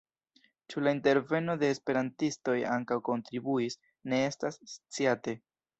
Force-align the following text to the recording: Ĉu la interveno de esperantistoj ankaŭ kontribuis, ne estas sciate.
Ĉu 0.73 0.81
la 0.87 0.93
interveno 0.95 1.55
de 1.65 1.69
esperantistoj 1.75 2.57
ankaŭ 2.79 2.99
kontribuis, 3.11 3.81
ne 4.13 4.27
estas 4.33 4.63
sciate. 4.77 5.43